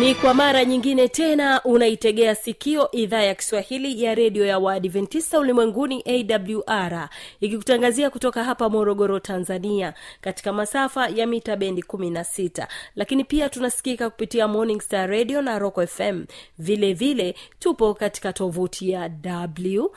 ni 0.00 0.14
kwa 0.14 0.34
mara 0.34 0.64
nyingine 0.64 1.08
tena 1.08 1.62
unaitegea 1.64 2.34
sikio 2.34 2.90
idhaa 2.90 3.22
ya 3.22 3.34
kiswahili 3.34 4.02
ya 4.04 4.14
redio 4.14 4.46
ya 4.46 4.58
waadventista 4.58 5.38
ulimwenguni 5.38 6.04
awr 6.06 7.08
ikikutangazia 7.40 8.10
kutoka 8.10 8.44
hapa 8.44 8.68
morogoro 8.70 9.20
tanzania 9.20 9.94
katika 10.20 10.52
masafa 10.52 11.08
ya 11.08 11.26
mita 11.26 11.56
bendi 11.56 11.82
16 11.82 12.66
lakini 12.96 13.24
pia 13.24 13.48
tunasikika 13.48 14.10
kupitia 14.10 14.48
morning 14.48 14.80
star 14.80 15.10
radio 15.10 15.42
na 15.42 15.58
rock 15.58 15.86
fm 15.86 16.24
vile 16.58 16.92
vile 16.92 17.34
tupo 17.58 17.94
katika 17.94 18.32
tovuti 18.32 18.90
ya 18.90 19.10
w 19.24 19.90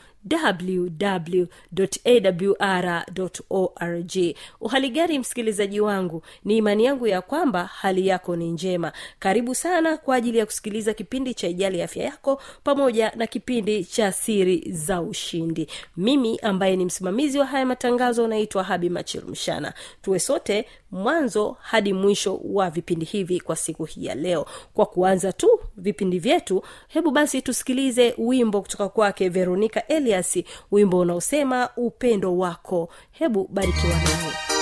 www.awr.org 3.03 4.35
uhaligari 4.61 5.19
msikilizaji 5.19 5.79
wangu? 5.81 6.23
Ni 6.45 6.57
imani 6.57 6.85
yangu 6.85 7.07
ya 7.07 7.21
kwamba 7.21 7.63
hali 7.66 8.07
yako 8.07 8.35
ni 8.35 8.51
njema. 8.51 8.91
Karibu 9.19 9.55
sana 9.55 9.97
kwa 9.97 10.16
ajili 10.16 10.38
ya 10.38 10.45
kusikiliza 10.45 10.94
kipindi 10.94 11.33
cha 11.33 11.47
ijali 11.47 11.81
afya 11.81 12.03
yako 12.03 12.41
pamoja 12.63 13.11
na 13.16 13.27
kipindi 13.27 13.85
cha 13.85 14.11
siri 14.11 14.63
za 14.71 15.01
ushindi. 15.01 15.67
Mimi 15.97 16.39
ambaye 16.39 16.75
ni 16.75 16.85
msimamizi 16.85 17.39
wa 17.39 17.45
haya 17.45 17.66
matangazo 17.66 18.27
naitwa 18.27 18.63
habi 18.63 18.89
machilumshana 18.89 19.73
tuwe 20.01 20.19
sote 20.19 20.66
mwanzo 20.91 21.57
hadi 21.61 21.94
mwisho 21.94 22.39
wa 22.44 22.69
vipindi 22.69 23.05
hivi 23.05 23.39
kwa 23.39 23.55
siku 23.55 23.85
hii 23.85 24.05
ya 24.05 24.16
leo. 24.16 24.45
Kwa 24.73 24.85
kuanza 24.85 25.33
tu 25.33 25.59
vipindi 25.77 26.19
vyetu 26.19 26.63
hebu 26.88 27.11
basi 27.11 27.41
tusikilize 27.41 28.16
wimbo 28.17 28.61
kutoka 28.61 28.89
kwake 28.89 29.29
veronika 29.29 29.83
elias 30.14 30.38
wimbo 30.72 31.00
unaosema 31.00 31.69
upendo 31.78 32.38
wako. 32.38 32.89
Hebu 33.11 33.47
barikiwa 33.52 33.94
naye 33.94 34.52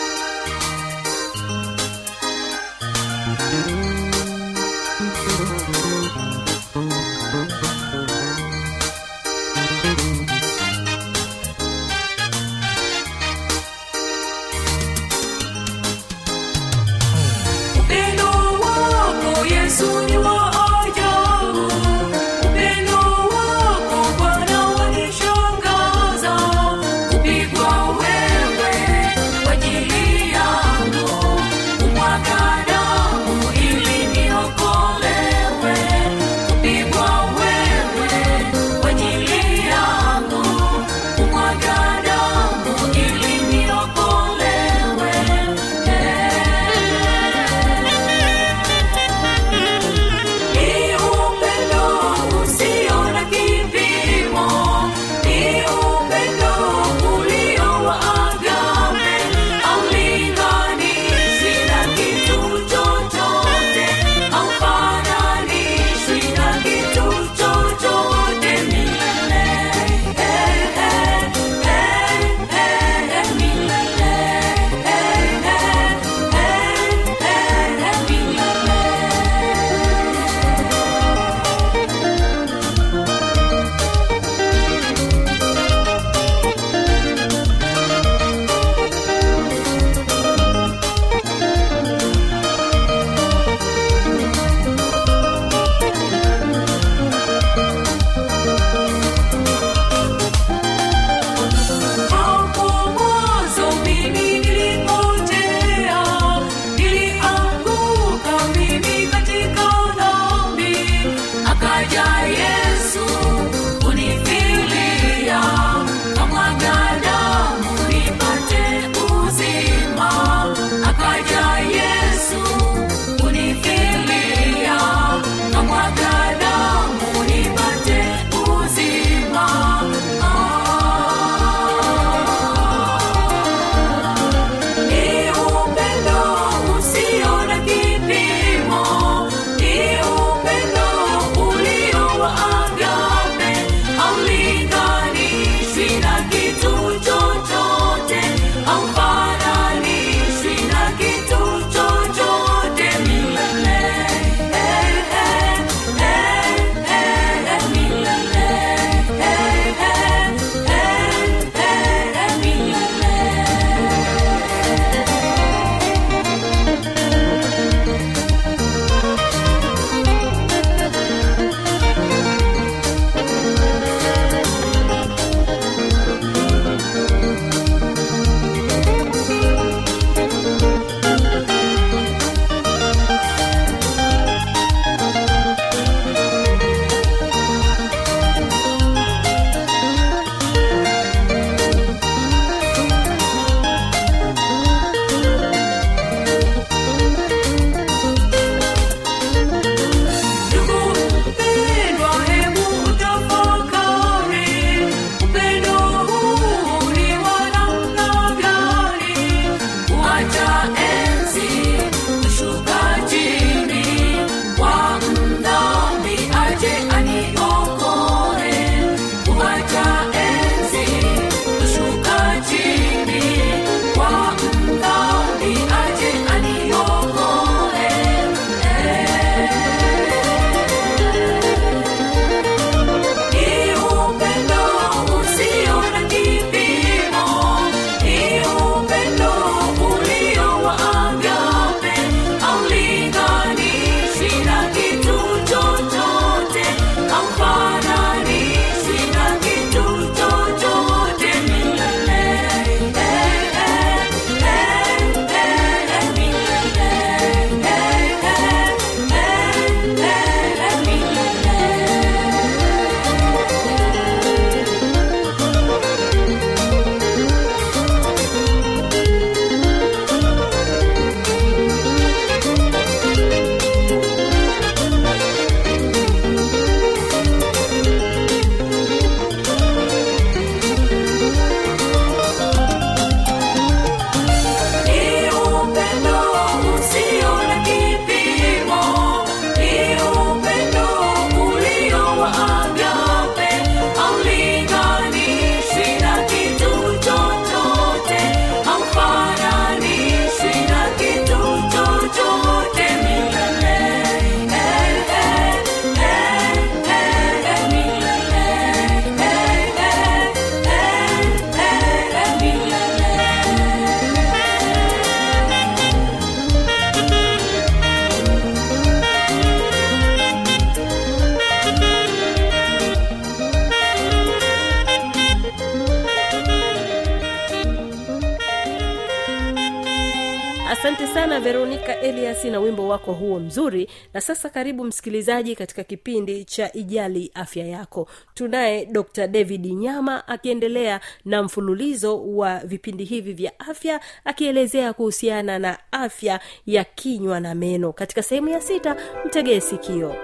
veronika 332.02 332.08
elias 332.08 332.46
na 332.46 332.60
wimbo 332.60 332.88
wako 332.88 333.14
huo 333.14 333.40
mzuri. 333.40 333.90
Na 334.14 334.22
sasa 334.22 334.50
karibu 334.50 334.84
msikilizaji 334.84 335.56
katika 335.56 335.84
kipindi 335.84 336.46
cha 336.46 336.74
ijali 336.74 337.32
afya 337.34 337.66
yako. 337.68 338.08
Tunaye 338.34 338.86
dr 338.86 339.28
david 339.28 339.66
nyama 339.66 340.28
akiendelea 340.28 341.00
na 341.26 341.44
mfululizo 341.44 342.24
wa 342.36 342.60
vipindi 342.60 343.04
hivi 343.04 343.34
vya 343.34 343.60
afya 343.60 344.00
akielezea 344.26 344.94
kuhusiana 344.94 345.60
na 345.60 345.78
afya 345.92 346.40
ya 346.66 346.84
kinywa 346.84 347.40
na 347.40 347.56
meno. 347.56 347.94
Katika 347.94 348.24
sehemu 348.24 348.50
ya 348.50 348.62
sita 348.62 348.96
mtegee 349.26 349.60
sikio. 349.60 350.16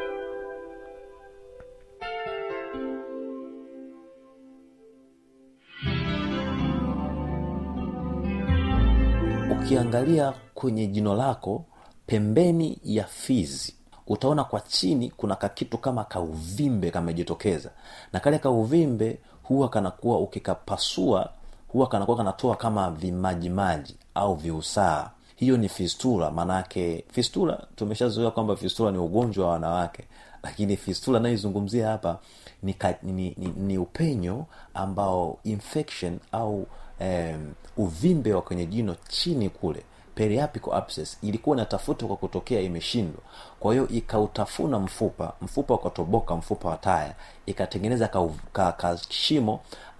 Ukiangalia 9.52 10.34
kwenye 10.58 10.88
jino 10.88 11.16
lako 11.16 11.66
pembeni 12.08 12.80
ya 12.84 13.04
fizi. 13.04 13.74
Utaona 14.08 14.44
kwa 14.44 14.60
chini 14.62 15.10
kuna 15.18 15.36
kakitu 15.36 15.78
kama 15.78 16.04
kauvimbe 16.04 16.92
kamejitokeza. 16.92 17.70
Na 18.14 18.20
kale 18.20 18.40
kauvimbe 18.40 19.18
huwa 19.44 19.70
kanakuwa 19.70 20.20
ukikapasua 20.20 21.30
huwa 21.68 21.88
kanakuwa 21.88 22.18
kanatoa 22.18 22.56
kama 22.56 22.92
vimajimaji 22.92 23.96
au 24.16 24.36
viusaa. 24.36 25.10
Hiyo 25.36 25.58
ni 25.58 25.70
fistula 25.70 26.32
maanaake 26.32 27.06
fistula 27.12 27.68
tumeshazoea 27.76 28.32
kwamba 28.32 28.56
fistula 28.56 28.92
ni 28.92 28.98
ugonjwa 28.98 29.46
wa 29.48 29.52
wanawake. 29.54 30.04
Lakini 30.44 30.78
fistula 30.78 31.18
anayoizungumzia 31.20 31.88
hapa 31.88 32.20
ni, 32.64 32.74
ka, 32.74 32.96
ni, 33.04 33.12
ni, 33.38 33.48
ni 33.58 33.78
upenyo 33.78 34.46
ambao 34.74 35.40
infection 35.44 36.20
au 36.32 36.68
um, 37.00 37.54
uvimbe 37.78 38.34
wa 38.34 38.42
kwenye 38.42 38.66
jino 38.66 38.96
chini 39.10 39.50
kule 39.50 39.84
periapical 40.18 40.74
abscess? 40.74 41.18
Ilikuwa 41.22 41.56
inatafutwa 41.58 42.08
kwa 42.08 42.18
kutokea 42.18 42.62
imeshindwa. 42.62 43.22
Kwa 43.60 43.74
hiyo 43.74 43.88
ikautafuna 43.88 44.80
mfupa 44.80 45.34
mfupa 45.42 45.74
ukatoboka 45.74 46.36
mfupa 46.36 46.70
wa 46.70 46.78
taya 46.78 47.14
ikatengeneza 47.46 48.08
kashimo 48.08 48.36
ka, 48.54 48.72
ka 48.72 48.98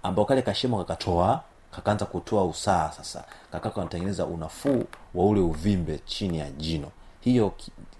ambao 0.02 0.24
kale 0.24 0.42
kashimo 0.42 0.78
kakatoa 0.78 1.42
kakaanza 1.70 2.06
kutoa 2.06 2.44
usaa 2.44 2.90
sasa. 2.92 3.24
Kakaa 3.52 3.70
kanatengeneza 3.70 4.26
unafuu 4.26 4.84
wa 5.14 5.24
ule 5.26 5.40
uvimbe 5.40 6.00
chini 6.06 6.38
ya 6.38 6.50
jino. 6.50 6.88
Hiyo 7.20 7.52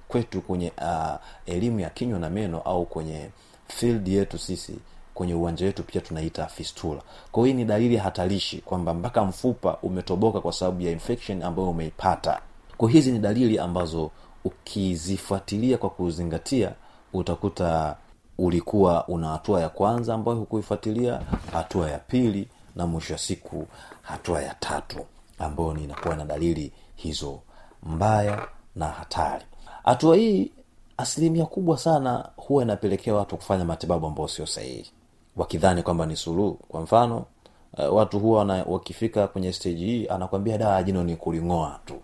kwetu 0.09 0.41
kwenye 0.43 0.73
uh, 0.83 1.15
elimu 1.47 1.81
ya 1.81 1.91
kinywa 1.91 2.19
na 2.19 2.31
meno 2.31 2.61
au 2.61 2.87
kwenye 2.87 3.31
field 3.69 4.09
yetu 4.09 4.39
sisi 4.39 4.79
kwenye 5.19 5.35
uwanja 5.35 5.67
wetu 5.67 5.83
pia 5.83 6.01
tunaita 6.01 6.47
fistula. 6.47 7.01
Kwao 7.33 7.47
hii 7.47 7.53
ni 7.53 7.65
dalili 7.65 7.97
hatarishi 7.97 8.59
kwamba 8.59 8.95
mpaka 8.95 9.25
mfupa 9.25 9.77
umetoboka 9.83 10.41
kwa 10.41 10.53
sababu 10.53 10.83
ya 10.83 10.91
infection 10.93 11.43
ambayo 11.43 11.71
umeipata. 11.71 12.41
Kwa 12.77 12.91
hizi 12.91 13.13
ni 13.13 13.19
dalili 13.19 13.59
ambazo 13.59 14.11
ukizifuatilia 14.45 15.79
kwa 15.79 15.91
kuzingatia 15.91 16.73
utakuta 17.13 17.97
ulikuwa 18.39 19.09
una 19.09 19.29
hatua 19.29 19.61
ya 19.61 19.69
kwanza 19.69 20.15
ambayo 20.15 20.39
hukuifuatilia 20.39 21.21
hatua 21.53 21.91
ya 21.91 21.99
pili 21.99 22.49
na 22.77 22.87
mwisho 22.87 23.13
wa 23.13 23.19
siku 23.19 23.67
hatua 24.03 24.43
ya 24.43 24.55
tatu 24.55 24.99
ambayo 25.39 25.77
inakuwa 25.79 26.17
na 26.17 26.25
dalili 26.25 26.73
hizo 26.97 27.41
mbaya 27.83 28.49
na 28.77 28.87
hatari. 28.87 29.45
Hatua 29.85 30.17
hii 30.17 30.53
asilimia 30.97 31.47
kubwa 31.47 31.79
sana 31.79 32.29
huwa 32.37 32.63
inapelekea 32.63 33.15
watu 33.15 33.37
kufanya 33.37 33.65
matibabu 33.65 34.07
ambayo 34.07 34.29
sio 34.29 34.47
sahihi 34.47 34.91
wakidhani 35.39 35.83
kwamba 35.83 36.07
ni 36.07 36.17
suluhu. 36.17 36.55
Kwa 36.55 36.81
mfano 36.81 37.25
uh, 37.79 37.95
watu 37.97 38.19
huwa 38.19 38.45
wakifika 38.67 39.29
kwenye 39.29 39.53
stage 39.53 39.77
hii 39.85 40.07
anakwambia 40.09 40.59
dawa 40.59 40.75
ya 40.75 40.83
jino 40.83 41.05
ni 41.05 41.17
kuling'oa 41.17 41.81
tu. 41.85 41.95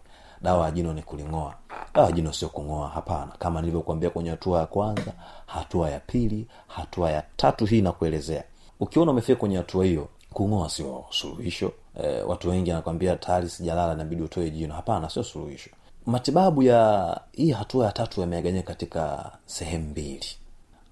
Dawa 0.43 0.65
ya 0.65 0.71
jino 0.71 0.93
ni 0.93 1.03
kuling'oa. 1.03 1.55
Dawa 1.95 2.13
jino 2.13 2.33
sio 2.33 2.49
kung'oa 2.49 2.89
hapana. 2.89 3.33
Kama 3.39 3.61
nilivyokuambia 3.61 4.11
kwenye 4.11 4.31
hatua 4.31 4.61
ya 4.61 4.67
kwanza 4.67 5.13
hatua 5.47 5.91
ya 5.91 6.01
pili 6.01 6.47
hatua 6.67 7.11
ya 7.11 7.23
tatu 7.37 7.65
hii 7.67 7.83
nakuelezea 7.83 8.45
ukiona 8.81 9.11
umefika 9.13 9.41
kwenye 9.41 9.57
hatua 9.57 9.85
hiyo 9.85 10.09
kung'oa 10.33 10.71
sio 10.71 11.05
suluhisho. 11.11 11.73
E, 12.03 12.23
watu 12.23 12.49
wengi 12.51 12.71
anakwambia 12.71 13.17
tayari 13.17 13.49
sijalala 13.49 13.93
inabidi 13.95 14.23
utoe 14.23 14.51
jino. 14.51 14.75
Hapana 14.75 15.11
sio 15.11 15.23
suluhisho. 15.23 15.71
Matibabu 16.07 16.63
ya 16.63 17.21
hii 17.33 17.51
hatua 17.51 17.87
ya 17.87 17.93
tatu 17.93 18.21
yameaganyia 18.21 18.63
katika 18.63 19.33
sehemu 19.47 19.89
mbili 19.89 20.27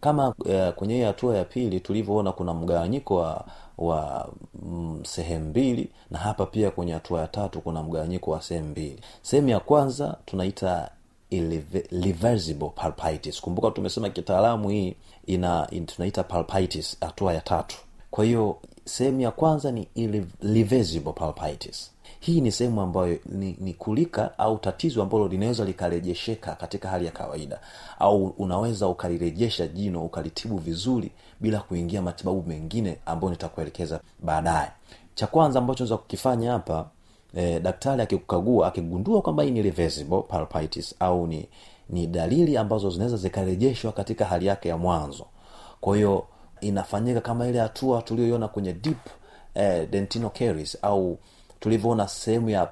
kama 0.03 0.35
eh, 0.49 0.73
kwenye 0.73 0.95
hii 0.95 1.03
hatua 1.03 1.37
ya 1.37 1.45
pili 1.45 1.81
tulivyoona 1.81 2.33
kuna 2.33 2.55
mgawanyiko 2.55 3.17
wa 3.17 3.45
wa 3.79 4.29
mm, 4.63 5.01
sehemu 5.05 5.45
mbili 5.49 5.89
na 6.11 6.19
hapa 6.19 6.47
pia 6.47 6.71
kwenye 6.71 6.93
hatua 6.93 7.21
ya 7.21 7.27
tatu 7.27 7.61
kuna 7.61 7.83
mgawanyiko 7.83 8.31
wa 8.31 8.43
sehemu 8.43 8.69
mbili. 8.69 9.01
Sehemu 9.23 9.49
ya 9.49 9.61
kwanza 9.61 10.17
tunaita 10.27 10.91
pulpitis 12.55 13.41
kumbuka 13.41 13.71
tumesema 13.71 14.09
kitaalamu 14.11 14.69
hii 14.69 14.95
ina, 15.27 15.69
in, 15.71 15.87
tunaita 15.87 16.23
palpitis 16.25 16.97
hatua 17.01 17.35
ya 17.35 17.41
tatu. 17.41 17.77
Kwa 18.11 18.25
hiyo 18.25 18.57
sehemu 18.85 19.21
ya 19.21 19.31
kwanza 19.31 19.73
ni 19.73 19.89
pulpitis 21.13 21.92
hii 22.21 22.41
ni 22.41 22.53
sehemu 22.53 22.81
ambayo 22.81 23.19
ni, 23.27 23.57
ni 23.61 23.75
kulika 23.75 24.39
au 24.39 24.59
tatizo 24.59 25.03
ambalo 25.03 25.29
linaweza 25.29 25.65
likarejesheka 25.65 26.55
katika 26.55 26.89
hali 26.89 27.07
ya 27.07 27.13
kawaida. 27.13 27.61
Au 27.99 28.27
unaweza 28.27 28.89
ukalirejesha 28.89 29.67
jino 29.67 30.05
ukalitibu 30.05 30.59
vizuri 30.59 31.11
bila 31.41 31.61
kuingia 31.61 32.03
matibabu 32.03 32.43
mengine 32.43 32.99
ambayo 33.07 33.31
nitakuelekeza 33.31 34.01
baadaye. 34.23 34.69
Cha 35.15 35.27
kwanza 35.27 35.59
ambacho 35.59 35.85
naweza 35.85 35.97
kukifanya 35.97 36.53
hapa 36.53 36.91
eh, 37.35 37.63
daktari 37.63 38.03
akikukagua 38.03 38.67
akigundua 38.69 39.23
kwamba 39.23 39.43
hii 39.43 39.51
ni 39.51 39.63
pulpitis 40.05 40.95
au 41.01 41.27
ni 41.27 41.49
ni 41.89 42.07
dalili 42.07 42.57
ambazo 42.57 42.91
zinaweza 42.91 43.17
zikarejeshwa 43.17 43.93
katika 43.93 44.25
hali 44.25 44.47
yake 44.47 44.69
ya 44.69 44.77
mwanzo. 44.77 45.27
Kwa 45.81 45.97
hiyo 45.97 46.27
inafanyika 46.61 47.21
kama 47.21 47.49
ile 47.49 47.59
hatua 47.59 48.03
tulioiona 48.03 48.49
kwenye 48.49 48.73
deep 48.73 49.07
eh, 49.55 49.89
au 50.83 51.19
tulivyoona 51.63 52.09
sehemu 52.09 52.51
ya 52.51 52.69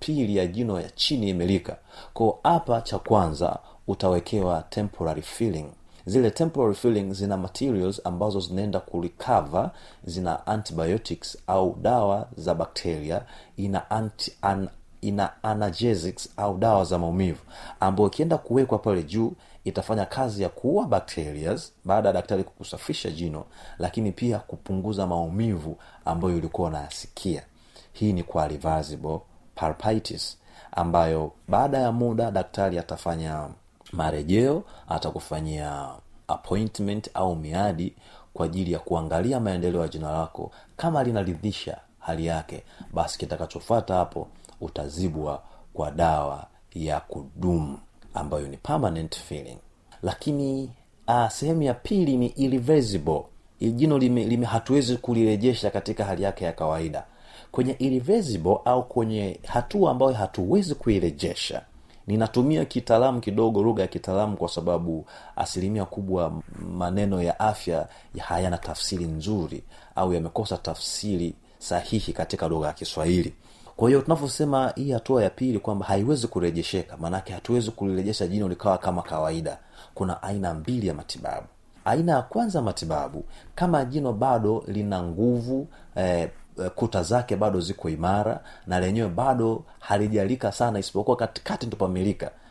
pili 0.00 0.36
ya 0.36 0.46
jino 0.46 0.80
ya 0.80 0.90
chini 0.90 1.28
imelika. 1.30 1.76
Ko 2.14 2.38
hapa 2.42 2.80
cha 2.80 2.98
kwanza 2.98 3.58
utawekewa 3.88 4.62
temporary 4.70 5.22
filling. 5.22 5.66
Zile 6.06 6.30
temporary 6.30 6.74
filling 6.74 7.12
zina 7.14 7.36
materials 7.36 8.00
ambazo 8.04 8.40
zinaenda 8.40 8.80
kurecover 8.80 9.70
zina 10.04 10.46
antibiotics 10.46 11.38
au 11.46 11.76
dawa 11.82 12.28
za 12.36 12.54
bakteria 12.54 13.22
ina 13.56 13.90
anti, 13.90 14.32
an, 14.42 14.68
ina 15.00 15.42
analgesics 15.42 16.28
au 16.36 16.58
dawa 16.58 16.84
za 16.84 16.98
maumivu 16.98 17.40
ambayo 17.80 18.08
ikienda 18.08 18.38
kuwekwa 18.38 18.78
pale 18.78 19.02
juu 19.02 19.32
itafanya 19.64 20.04
kazi 20.06 20.42
ya 20.42 20.48
kuua 20.48 20.86
bacterias 20.86 21.72
baada 21.84 22.08
ya 22.08 22.12
daktari 22.12 22.44
kukusafisha 22.44 23.10
jino 23.10 23.44
lakini 23.78 24.12
pia 24.12 24.38
kupunguza 24.38 25.06
maumivu 25.06 25.76
ambayo 26.04 26.36
ulikuwa 26.36 26.68
unayasikia 26.68 27.42
hii 27.94 28.12
ni 28.12 28.22
kwa 28.22 28.48
pulpitis 29.54 30.38
ambayo 30.72 31.32
baada 31.48 31.78
ya 31.78 31.92
muda 31.92 32.30
daktari 32.30 32.78
atafanya 32.78 33.48
marejeo 33.92 34.64
atakufanyia 34.88 35.88
appointment 36.28 37.10
au 37.14 37.36
miadi 37.36 37.94
kwa 38.34 38.46
ajili 38.46 38.72
ya 38.72 38.78
kuangalia 38.78 39.40
maendeleo 39.40 39.82
ya 39.82 39.88
jina 39.88 40.10
lako. 40.12 40.50
Kama 40.76 41.04
linaridhisha 41.04 41.78
hali 41.98 42.26
yake 42.26 42.64
basi 42.92 43.18
kitakachofata 43.18 43.94
hapo 43.94 44.28
utazibwa 44.60 45.42
kwa 45.74 45.90
dawa 45.90 46.46
ya 46.74 47.00
kudumu 47.00 47.78
ambayo 48.14 48.48
ni 48.48 48.56
permanent 48.56 49.16
feeling 49.16 49.58
lakini 50.02 50.70
uh, 51.08 51.28
sehemu 51.28 51.62
ya 51.62 51.74
pili 51.74 52.16
ni 52.16 52.26
irreversible. 52.26 53.22
Jino 53.60 54.46
hatuwezi 54.46 54.96
kulirejesha 54.96 55.70
katika 55.70 56.04
hali 56.04 56.22
yake 56.22 56.44
ya 56.44 56.52
kawaida 56.52 57.04
kwenye 57.54 57.76
irreversible 57.78 58.58
au 58.64 58.82
kwenye 58.88 59.40
hatua 59.46 59.90
ambayo 59.90 60.12
hatuwezi 60.12 60.74
kuirejesha. 60.74 61.62
Ninatumia 62.06 62.64
kitaalamu 62.64 63.20
kidogo 63.20 63.62
lugha 63.62 63.82
ya 63.82 63.88
kitaalamu 63.88 64.36
kwa 64.36 64.48
sababu 64.48 65.06
asilimia 65.36 65.84
kubwa 65.84 66.32
maneno 66.78 67.22
ya 67.22 67.40
afya 67.40 67.88
hayana 68.18 68.58
tafsiri 68.58 69.04
nzuri 69.04 69.62
au 69.96 70.14
yamekosa 70.14 70.56
tafsiri 70.58 71.34
sahihi 71.58 72.12
katika 72.12 72.48
lugha 72.48 72.66
ya 72.66 72.72
kiswahili. 72.72 73.34
Kwa 73.76 73.88
hiyo 73.88 74.00
tunavyosema 74.00 74.72
hii 74.76 74.90
hatua 74.92 75.22
ya 75.22 75.30
pili 75.30 75.58
kwamba 75.58 75.86
haiwezi 75.86 76.26
kurejesheka 76.26 76.96
maanake 76.96 77.32
hatuwezi 77.32 77.70
kulirejesha 77.70 78.26
jino 78.26 78.48
likawa 78.48 78.78
kama 78.78 79.02
kawaida. 79.02 79.58
Kuna 79.94 80.22
aina 80.22 80.54
mbili 80.54 80.86
ya 80.86 80.94
matibabu. 80.94 81.46
Aina 81.84 82.12
ya 82.12 82.22
kwanza 82.22 82.62
matibabu 82.62 83.24
kama 83.54 83.84
jino 83.84 84.12
bado 84.12 84.64
lina 84.66 85.02
nguvu 85.02 85.66
eh, 85.96 86.30
kuta 86.74 87.02
zake 87.02 87.36
bado 87.36 87.60
ziko 87.60 87.88
imara 87.88 88.44
na 88.66 88.80
lenyewe 88.80 89.08
bado 89.08 89.64
halijalika 89.80 90.52
sana 90.52 90.78
isipokuwa 90.78 91.16
katikati 91.16 91.66
ndo 91.66 91.76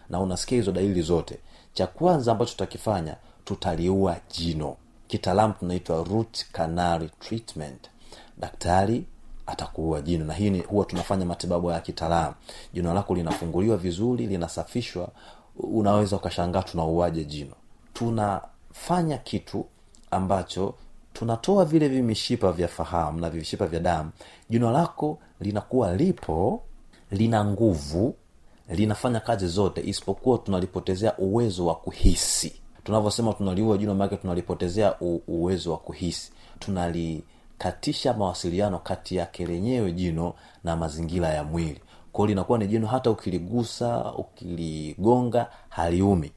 na 0.09 0.19
unasikia 0.19 0.57
hizo 0.57 0.71
dalili 0.71 1.01
zote. 1.01 1.39
Cha 1.73 1.87
kwanza 1.87 2.31
ambacho 2.31 2.51
tutakifanya 2.51 3.15
tutaliua 3.45 4.17
jino. 4.37 4.75
Kitaalamu 5.07 5.53
tunaitwa 5.59 6.03
root 6.03 6.45
canal 6.51 7.09
treatment. 7.19 7.89
Daktari 8.37 9.05
atakuua 9.47 10.01
jino 10.01 10.25
na 10.25 10.33
hii 10.33 10.59
huwa 10.61 10.85
tunafanya 10.85 11.25
matibabu 11.25 11.71
ya 11.71 11.79
kitaalamu. 11.79 12.35
Jino 12.73 12.93
lako 12.93 13.15
linafunguliwa 13.15 13.77
vizuri 13.77 14.27
linasafishwa 14.27 15.09
unaweza 15.55 16.15
ukashangaa 16.15 16.61
tunauaje 16.61 17.25
jino. 17.25 17.53
Tunafanya 17.93 19.17
kitu 19.17 19.65
ambacho 20.11 20.75
tunatoa 21.13 21.65
vile 21.65 21.87
vimishipa 21.87 22.51
vya 22.51 22.67
fahamu 22.67 23.19
na 23.19 23.29
vimishipa 23.29 23.67
vya 23.67 23.79
damu. 23.79 24.11
Jino 24.49 24.71
lako 24.71 25.19
linakuwa 25.41 25.95
lipo 25.95 26.63
lina 27.11 27.45
nguvu 27.45 28.15
linafanya 28.69 29.19
kazi 29.19 29.47
zote 29.47 29.81
isipokuwa 29.85 30.37
tunalipotezea 30.37 31.17
uwezo 31.17 31.65
wa 31.65 31.75
kuhisi. 31.75 32.53
Tunavyosema 32.83 33.33
tunaliua 33.33 33.77
jino 33.77 33.95
maake 33.95 34.17
tunalipotezea 34.17 34.95
u- 35.01 35.21
uwezo 35.27 35.71
wa 35.71 35.77
kuhisi. 35.77 36.31
Tunalikatisha 36.59 38.13
mawasiliano 38.13 38.79
kati 38.79 39.15
yake 39.15 39.45
lenyewe 39.45 39.91
jino 39.91 40.33
na 40.63 40.75
mazingira 40.75 41.29
ya 41.29 41.43
mwili. 41.43 41.81
Kwao 42.11 42.27
linakuwa 42.27 42.57
ni 42.59 42.67
jino 42.67 42.87
hata 42.87 43.11
ukiligusa 43.11 44.13
ukiligonga 44.13 45.47
haliumi. 45.69 46.31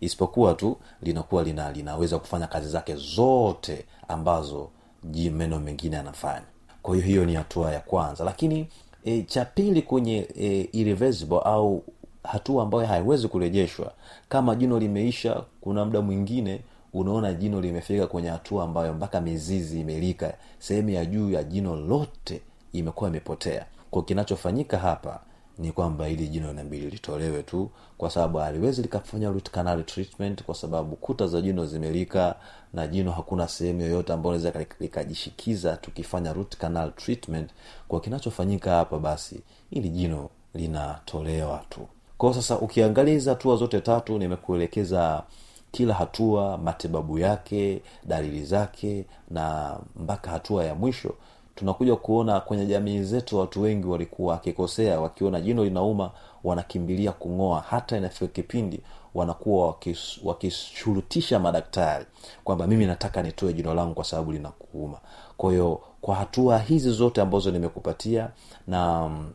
Isipokuwa 0.00 0.54
tu 0.54 0.76
linakuwa 1.02 1.42
lina, 1.44 1.72
linaweza 1.72 2.18
kufanya 2.18 2.46
kazi 2.46 2.68
zake 2.68 2.94
zote 2.96 3.86
ambazo 4.08 4.68
meno 5.14 5.60
mengine 5.60 5.96
yanafanya. 5.96 6.46
Kwa 6.82 6.94
hiyo 6.94 7.06
hiyo 7.06 7.24
ni 7.24 7.34
hatua 7.34 7.72
ya 7.72 7.80
kwanza. 7.80 8.24
Lakini 8.24 8.68
e, 9.04 9.22
cha 9.22 9.44
pili 9.44 9.82
kwenye 9.82 10.28
e, 10.40 10.68
irreversible 10.72 11.40
au 11.44 11.82
hatua 12.24 12.62
ambayo 12.62 12.86
haiwezi 12.86 13.28
kurejeshwa 13.28 13.92
kama 14.28 14.54
jino 14.54 14.78
limeisha 14.78 15.42
kuna 15.60 15.84
muda 15.84 16.00
mwingine 16.00 16.60
unaona 16.92 17.34
jino 17.34 17.60
limefika 17.60 18.06
kwenye 18.06 18.28
hatua 18.28 18.64
ambayo 18.64 18.94
mpaka 18.94 19.20
mizizi 19.20 19.80
imelika 19.80 20.34
sehemu 20.58 20.90
ya 20.90 21.04
juu 21.04 21.30
ya 21.30 21.42
jino 21.44 21.76
lote 21.76 22.40
imekuwa 22.72 23.10
imepotea. 23.10 23.66
Kwa 23.90 24.04
kinachofanyika 24.04 24.78
hapa 24.78 25.20
ni 25.58 25.72
kwamba 25.72 26.08
ili 26.08 26.28
jino 26.28 26.50
inabidi 26.50 26.86
litolewe 26.90 27.42
tu 27.42 27.70
kwa 27.98 28.10
sababu 28.10 28.38
haliwezi 28.38 28.82
likafanya 28.82 29.28
root 29.30 29.50
canal 29.50 29.84
treatment 29.84 30.42
kwa 30.42 30.54
sababu 30.54 30.96
kuta 30.96 31.26
za 31.26 31.40
jino 31.40 31.66
zimelika 31.66 32.34
na 32.74 32.86
jino 32.86 33.12
hakuna 33.12 33.48
sehemu 33.48 33.80
yoyote 33.80 34.12
ambayo 34.12 34.38
naweza 34.38 34.64
likajishikiza 34.80 35.76
tukifanya 35.76 36.32
root 36.32 36.56
canal 36.56 36.92
treatment. 36.92 37.50
Kwa 37.88 38.00
kinachofanyika 38.00 38.70
hapa 38.70 38.98
basi 38.98 39.40
ili 39.70 39.88
jino 39.88 40.30
linatolewa 40.54 41.64
tu. 41.68 41.88
Kwao 42.18 42.34
sasa 42.34 42.58
ukiangalia 42.58 43.14
hizi 43.14 43.28
hatua 43.28 43.56
zote 43.56 43.80
tatu 43.80 44.18
nimekuelekeza 44.18 45.22
kila 45.70 45.94
hatua 45.94 46.58
matibabu 46.58 47.18
yake 47.18 47.82
dalili 48.04 48.44
zake 48.44 49.04
na 49.30 49.76
mpaka 49.96 50.30
hatua 50.30 50.64
ya 50.64 50.74
mwisho 50.74 51.14
tunakuja 51.58 51.96
kuona 51.96 52.40
kwenye 52.40 52.66
jamii 52.66 53.02
zetu 53.02 53.38
watu 53.38 53.62
wengi 53.62 53.86
walikuwa 53.86 54.32
wakikosea 54.34 55.00
wakiona 55.00 55.40
jino 55.40 55.64
linauma 55.64 56.10
wanakimbilia 56.44 57.12
kung'oa. 57.12 57.60
Hata 57.70 57.96
inafika 57.96 58.26
kipindi 58.32 58.80
wanakuwa 59.14 59.68
wakis- 59.68 60.20
wakishurutisha 60.24 61.38
madaktari 61.38 62.06
kwamba 62.44 62.66
mimi 62.66 62.86
nataka 62.86 63.22
nitoe 63.22 63.52
jino 63.52 63.74
langu 63.74 63.94
kwa 63.94 64.04
sababu 64.04 64.32
linakuuma. 64.32 64.98
Kwa 65.36 65.78
kwa 66.00 66.14
hatua 66.14 66.58
hizi 66.58 66.90
zote 66.90 67.20
ambazo 67.20 67.50
nimekupatia 67.50 68.30
na 68.66 69.08
mm, 69.08 69.30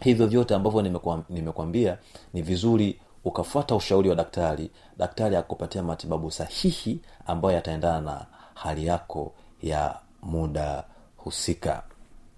hivyo 0.00 0.26
vyote 0.26 0.54
ambavyo 0.54 0.82
nimekwam- 0.82 1.22
nimekwambia 1.28 1.98
ni 2.34 2.42
vizuri 2.42 3.00
ukafuata 3.24 3.74
ushauri 3.74 4.08
wa 4.08 4.14
daktari. 4.14 4.70
Daktari 4.98 5.36
akupatia 5.36 5.82
matibabu 5.82 6.30
sahihi 6.30 7.00
ambayo 7.26 7.54
yataendana 7.54 8.00
na 8.00 8.26
hali 8.54 8.86
yako 8.86 9.32
ya 9.62 9.94
muda 10.22 10.84
husika. 11.24 11.82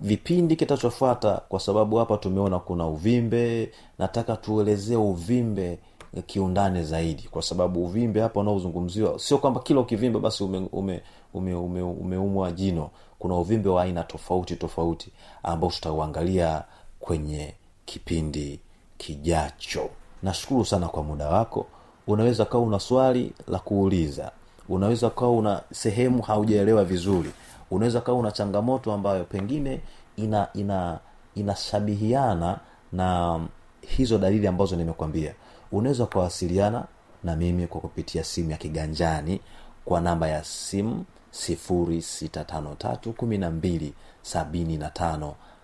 Vipindi 0.01 0.57
kitachofuata 0.57 1.41
kwa 1.49 1.61
sababu 1.61 1.97
hapa 1.97 2.17
tumeona 2.17 2.59
kuna 2.59 2.87
uvimbe 2.87 3.73
nataka 3.99 4.37
tuelezee 4.37 4.97
uvimbe 4.97 5.79
kiundani 6.27 6.83
zaidi. 6.83 7.23
Kwa 7.31 7.43
sababu 7.43 7.85
uvimbe 7.85 8.21
hapa 8.21 8.41
unaozungumziwa 8.41 9.19
sio 9.19 9.39
kwamba 9.39 9.61
kila 9.61 9.81
ukivimbe 9.81 10.19
basi 10.19 10.45
umeumwa 10.45 10.69
ume, 10.73 11.03
ume, 11.35 11.55
ume, 11.55 11.83
umeumwa 11.83 12.53
jino. 12.53 12.91
Kuna 13.19 13.35
uvimbe 13.35 13.69
wa 13.69 13.83
aina 13.83 14.03
tofauti 14.05 14.57
tofauti 14.57 15.11
ambao 15.43 15.71
tutauangalia 15.71 16.65
kwenye 17.01 17.55
kipindi 17.85 18.61
kijacho. 18.99 19.89
Nashukuru 20.23 20.65
sana 20.65 20.89
kwa 20.89 21.03
muda 21.03 21.29
wako. 21.29 21.67
Unaweza 22.07 22.45
kawa 22.45 22.65
una 22.65 22.81
swali 22.81 23.33
la 23.49 23.59
kuuliza. 23.59 24.33
Unaweza 24.69 25.11
kawa 25.11 25.33
una 25.33 25.63
sehemu 25.73 26.23
haujaelewa 26.23 26.85
vizuri 26.85 27.31
unaweza 27.71 28.01
kawa 28.01 28.19
una 28.19 28.31
changamoto 28.33 28.93
ambayo 28.93 29.25
pengine 29.25 29.81
ina 30.17 30.49
ina 30.55 30.99
inashabihiana 31.35 32.59
na 32.93 33.41
hizo 33.81 34.19
dalili 34.19 34.47
ambazo 34.47 34.77
nimekwambia. 34.77 35.35
Unaweza 35.73 36.05
ukawasiliana 36.05 36.85
na 37.25 37.37
mimi 37.37 37.67
kwa 37.67 37.81
kupitia 37.81 38.25
simu 38.25 38.51
ya 38.51 38.57
kiganjani 38.57 39.41
kwa 39.85 40.01
namba 40.01 40.29
ya 40.29 40.45
simu 40.45 41.05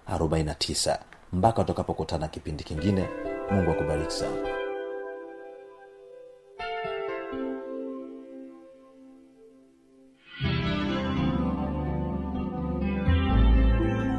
0653127549 0.08 0.98
mpaka 1.32 1.62
utakapokutana 1.62 2.28
kipindi 2.28 2.64
kingine 2.64 3.08
mungu 3.50 3.70
akubariki 3.70 4.12
sana 4.12 4.61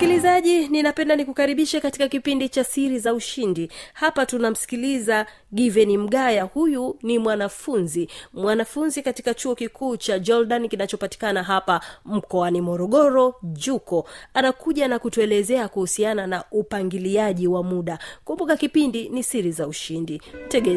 msikilizaji 0.00 0.68
ninapenda 0.68 1.16
nikukaribishe 1.16 1.80
katika 1.80 2.08
kipindi 2.08 2.48
cha 2.48 2.64
siri 2.64 2.98
za 2.98 3.14
ushindi. 3.14 3.70
Hapa 3.92 4.26
tunamsikiliza 4.26 5.26
giveni 5.54 5.98
mgaya. 5.98 6.42
Huyu 6.44 6.96
ni 7.02 7.18
mwanafunzi 7.18 8.08
mwanafunzi 8.32 9.02
katika 9.02 9.34
chuo 9.34 9.54
kikuu 9.54 9.96
cha 9.96 10.18
jordan 10.18 10.68
kinachopatikana 10.68 11.42
hapa 11.42 11.80
mkoani 12.04 12.60
morogoro 12.60 13.34
juko. 13.42 14.08
Anakuja 14.34 14.88
na 14.88 14.98
kutuelezea 14.98 15.68
kuhusiana 15.68 16.26
na 16.26 16.44
upangiliaji 16.50 17.46
wa 17.48 17.62
muda. 17.62 17.98
Kumbuka 18.24 18.56
kipindi 18.56 19.08
ni 19.08 19.22
siri 19.22 19.52
za 19.52 19.66
ushindi. 19.66 20.22
Tege 20.48 20.70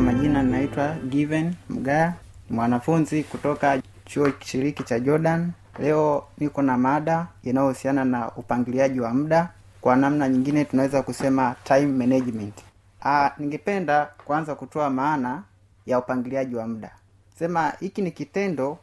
Kwa 0.00 0.12
majina 0.12 0.42
ninaitwa 0.42 0.94
Given 1.08 1.54
Mgaya, 1.70 2.14
mwanafunzi 2.50 3.22
kutoka 3.24 3.82
chuo 4.04 4.30
kishiriki 4.30 4.82
cha 4.82 5.00
Jordan. 5.00 5.52
Leo 5.78 6.24
niko 6.38 6.62
na 6.62 6.78
mada 6.78 7.26
inayohusiana 7.42 8.04
na 8.04 8.30
upangiliaji 8.32 9.00
wa 9.00 9.14
muda. 9.14 9.48
kwa 9.80 9.96
namna 9.96 10.28
nyingine 10.28 10.64
tunaweza 10.64 11.02
kusema 11.02 11.54
time 11.64 11.86
management 11.86 12.54
Aa, 13.02 13.30
ningependa 13.38 14.08
kwanza 14.24 14.54
kutoa 14.54 14.90
maana 14.90 15.42
ya 15.86 15.98
upangiliaji 15.98 16.54
wa 16.56 16.66
muda 16.68 16.90
sema 17.38 17.72
hiki 17.80 18.02
ni 18.02 18.10
kitendo 18.10 18.78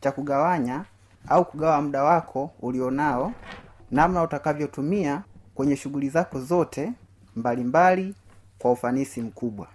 cha 0.00 0.12
kugawanya 0.12 0.84
au 1.28 1.44
kugawa 1.44 1.82
muda 1.82 2.02
wako 2.04 2.50
ulionao 2.60 3.32
namna 3.90 4.22
utakavyotumia 4.22 5.22
kwenye 5.54 5.76
shughuli 5.76 6.08
zako 6.08 6.40
zote 6.40 6.92
mbalimbali 7.36 8.02
mbali, 8.02 8.14
kwa 8.58 8.72
ufanisi 8.72 9.22
mkubwa 9.22 9.66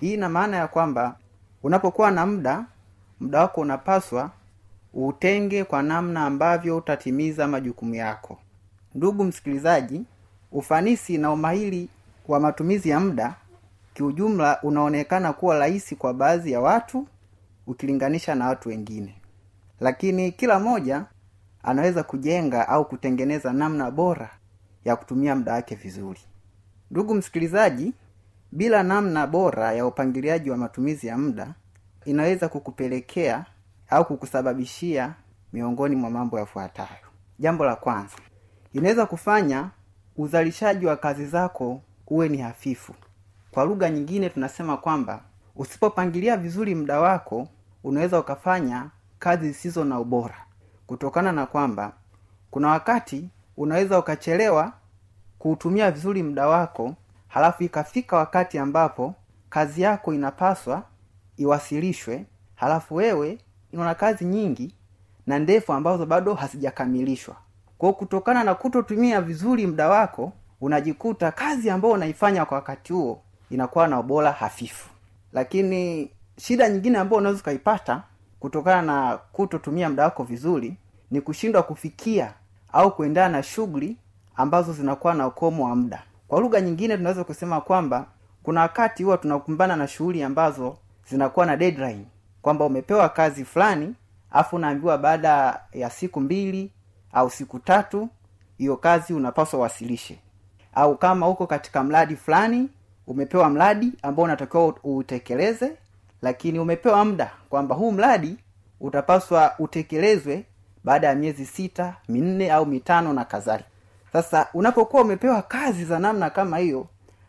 hii 0.00 0.14
ina 0.14 0.28
maana 0.28 0.56
ya 0.56 0.68
kwamba 0.68 1.16
unapokuwa 1.62 2.10
na 2.10 2.26
muda 2.26 2.64
muda 3.20 3.40
wako 3.40 3.60
unapaswa 3.60 4.30
utenge 4.94 5.64
kwa 5.64 5.82
namna 5.82 6.26
ambavyo 6.26 6.76
utatimiza 6.76 7.48
majukumu 7.48 7.94
yako. 7.94 8.38
Ndugu 8.94 9.24
msikilizaji 9.24 10.04
ufanisi 10.52 11.18
na 11.18 11.32
umahiri 11.32 11.88
wa 12.28 12.40
matumizi 12.40 12.88
ya 12.88 13.00
muda 13.00 13.34
kiujumla 13.94 14.62
unaonekana 14.62 15.32
kuwa 15.32 15.58
rahisi 15.58 15.96
kwa 15.96 16.14
baadhi 16.14 16.52
ya 16.52 16.60
watu 16.60 17.06
ukilinganisha 17.66 18.34
na 18.34 18.46
watu 18.48 18.68
wengine. 18.68 19.14
Lakini 19.80 20.32
kila 20.32 20.58
mmoja 20.60 21.04
anaweza 21.62 22.02
kujenga 22.02 22.68
au 22.68 22.84
kutengeneza 22.84 23.52
namna 23.52 23.90
bora 23.90 24.30
ya 24.84 24.96
kutumia 24.96 25.36
muda 25.36 25.52
wake 25.52 25.74
vizuri. 25.74 26.20
Ndugu 26.90 27.14
msikilizaji 27.14 27.92
bila 28.52 28.82
namna 28.82 29.26
bora 29.26 29.72
ya 29.72 29.86
upangiliaji 29.86 30.50
wa 30.50 30.56
matumizi 30.56 31.06
ya 31.06 31.18
muda 31.18 31.54
inaweza 32.04 32.48
kukupelekea 32.48 33.44
au 33.88 34.04
kukusababishia 34.04 35.14
miongoni 35.52 35.96
mwa 35.96 36.10
mambo 36.10 36.38
yafuatayo. 36.38 37.06
Jambo 37.38 37.64
la 37.64 37.76
kwanza 37.76 38.16
inaweza 38.72 39.06
kufanya 39.06 39.70
uzalishaji 40.16 40.86
wa 40.86 40.96
kazi 40.96 41.26
zako 41.26 41.82
uwe 42.06 42.28
ni 42.28 42.38
hafifu. 42.38 42.94
Kwa 43.50 43.64
lugha 43.64 43.90
nyingine 43.90 44.28
tunasema 44.28 44.76
kwamba 44.76 45.20
usipopangilia 45.56 46.36
vizuri 46.36 46.74
muda 46.74 47.00
wako 47.00 47.48
unaweza 47.84 48.20
ukafanya 48.20 48.90
kazi 49.18 49.48
zisizo 49.48 49.84
na 49.84 50.00
ubora. 50.00 50.44
Kutokana 50.86 51.32
na 51.32 51.46
kwamba 51.46 51.92
kuna 52.50 52.68
wakati 52.68 53.28
unaweza 53.56 53.98
ukachelewa 53.98 54.72
kuutumia 55.38 55.90
vizuri 55.90 56.22
muda 56.22 56.48
wako 56.48 56.94
halafu 57.30 57.62
ikafika 57.64 58.16
wakati 58.16 58.58
ambapo 58.58 59.14
kazi 59.50 59.82
yako 59.82 60.14
inapaswa 60.14 60.82
iwasilishwe 61.36 62.24
halafu 62.54 62.94
wewe 62.94 63.38
una 63.72 63.94
kazi 63.94 64.24
nyingi 64.24 64.74
na 65.26 65.38
ndefu 65.38 65.72
ambazo 65.72 66.06
bado 66.06 66.34
hazijakamilishwa. 66.34 67.36
Kwao 67.78 67.92
kutokana 67.92 68.44
na 68.44 68.54
kutotumia 68.54 69.20
vizuri 69.20 69.66
muda 69.66 69.88
wako 69.88 70.32
unajikuta 70.60 71.32
kazi 71.32 71.70
ambayo 71.70 71.94
unaifanya 71.94 72.44
kwa 72.44 72.54
wakati 72.56 72.92
huo 72.92 73.22
inakuwa 73.50 73.88
na 73.88 74.00
ubora 74.00 74.32
hafifu. 74.32 74.88
Lakini 75.32 76.10
shida 76.38 76.68
nyingine 76.68 76.98
ambayo 76.98 77.18
unaweza 77.18 77.40
ukaipata 77.40 78.02
kutokana 78.40 78.82
na 78.82 79.16
kutotumia 79.32 79.88
muda 79.90 80.04
wako 80.04 80.24
vizuri 80.24 80.76
ni 81.10 81.20
kushindwa 81.20 81.62
kufikia 81.62 82.32
au 82.72 82.94
kuendana 82.96 83.28
na 83.36 83.42
shughuli 83.42 83.96
ambazo 84.36 84.72
zinakuwa 84.72 85.14
na 85.14 85.26
ukomo 85.26 85.64
wa 85.64 85.76
muda 85.76 86.02
kwa 86.30 86.40
lugha 86.40 86.60
nyingine 86.60 86.96
tunaweza 86.96 87.24
kusema 87.24 87.60
kwamba 87.60 88.06
kuna 88.42 88.60
wakati 88.60 89.02
huwa 89.02 89.18
tunakumbana 89.18 89.76
na 89.76 89.88
shughuli 89.88 90.22
ambazo 90.22 90.76
zinakuwa 91.10 91.46
na 91.46 91.56
deadline. 91.56 92.04
Kwamba 92.42 92.64
umepewa 92.64 93.08
kazi 93.08 93.44
fulani 93.44 93.94
afu 94.30 94.56
unaambiwa 94.56 94.98
baada 94.98 95.60
ya 95.72 95.90
siku 95.90 96.20
mbili 96.20 96.70
au 97.12 97.30
siku 97.30 97.58
tatu 97.58 98.08
hiyo 98.58 98.76
kazi 98.76 99.14
unapaswa 99.14 99.60
wasilishe 99.60 100.18
au 100.74 100.96
kama 100.96 101.28
uko 101.28 101.46
katika 101.46 101.84
mradi 101.84 102.16
fulani 102.16 102.68
umepewa 103.06 103.50
mradi 103.50 103.92
ambao 104.02 104.24
unatakiwa 104.24 104.74
uutekeleze 104.84 105.72
lakini 106.22 106.58
umepewa 106.58 107.04
muda 107.04 107.30
kwamba 107.48 107.74
huu 107.74 107.92
mradi 107.92 108.36
utapaswa 108.80 109.54
utekelezwe 109.58 110.44
baada 110.84 111.06
ya 111.06 111.14
miezi 111.14 111.46
sita 111.46 111.96
minne 112.08 112.52
au 112.52 112.66
mitano 112.66 113.12
na 113.12 113.24
kadhalika 113.24 113.70
sasa 114.12 114.46
unapokuwa 114.54 115.02
umepewa 115.02 115.42
kazi 115.42 115.84
za 115.84 115.98
namna 115.98 116.30
kama 116.30 116.58
hiyo 116.58 116.86